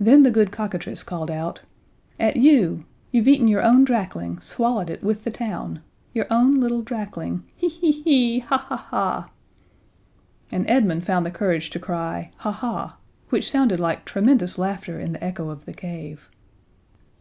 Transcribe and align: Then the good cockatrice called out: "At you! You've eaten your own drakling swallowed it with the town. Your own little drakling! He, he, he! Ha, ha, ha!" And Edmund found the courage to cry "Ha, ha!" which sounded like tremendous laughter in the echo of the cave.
Then 0.00 0.24
the 0.24 0.32
good 0.32 0.50
cockatrice 0.50 1.04
called 1.04 1.30
out: 1.30 1.62
"At 2.18 2.34
you! 2.34 2.86
You've 3.12 3.28
eaten 3.28 3.46
your 3.46 3.62
own 3.62 3.84
drakling 3.84 4.40
swallowed 4.42 4.90
it 4.90 5.00
with 5.04 5.22
the 5.22 5.30
town. 5.30 5.80
Your 6.12 6.26
own 6.28 6.56
little 6.56 6.82
drakling! 6.82 7.44
He, 7.54 7.68
he, 7.68 7.92
he! 7.92 8.38
Ha, 8.40 8.56
ha, 8.58 8.76
ha!" 8.76 9.30
And 10.50 10.68
Edmund 10.68 11.06
found 11.06 11.24
the 11.24 11.30
courage 11.30 11.70
to 11.70 11.78
cry 11.78 12.32
"Ha, 12.38 12.50
ha!" 12.50 12.96
which 13.28 13.48
sounded 13.48 13.78
like 13.78 14.04
tremendous 14.04 14.58
laughter 14.58 14.98
in 14.98 15.12
the 15.12 15.22
echo 15.22 15.48
of 15.50 15.66
the 15.66 15.72
cave. 15.72 16.28